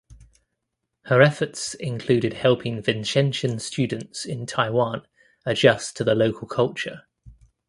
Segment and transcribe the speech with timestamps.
[1.03, 5.05] Her efforts included helping Vincentian students in Taiwan
[5.45, 7.05] adjust to the local culture.